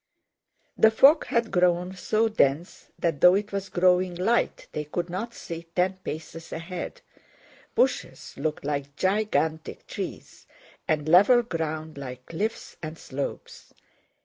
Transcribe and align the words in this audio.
The 0.79 0.89
fog 0.89 1.27
had 1.27 1.51
grown 1.51 1.93
so 1.95 2.27
dense 2.27 2.89
that 2.97 3.21
though 3.21 3.35
it 3.35 3.51
was 3.51 3.69
growing 3.69 4.15
light 4.15 4.65
they 4.71 4.83
could 4.83 5.11
not 5.11 5.35
see 5.35 5.67
ten 5.75 5.97
paces 6.03 6.51
ahead. 6.51 7.01
Bushes 7.75 8.33
looked 8.35 8.65
like 8.65 8.95
gigantic 8.95 9.85
trees 9.85 10.47
and 10.87 11.07
level 11.07 11.43
ground 11.43 11.99
like 11.99 12.25
cliffs 12.25 12.77
and 12.81 12.97
slopes. 12.97 13.75